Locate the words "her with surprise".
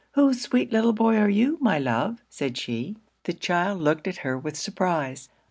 4.25-5.29